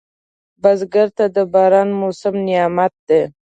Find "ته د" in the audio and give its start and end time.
1.17-1.37